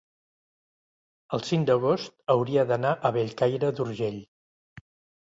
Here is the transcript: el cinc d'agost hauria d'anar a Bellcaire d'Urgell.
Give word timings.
el 1.37 1.43
cinc 1.51 1.69
d'agost 1.71 2.17
hauria 2.37 2.67
d'anar 2.73 2.97
a 2.97 3.15
Bellcaire 3.21 3.75
d'Urgell. 3.81 4.23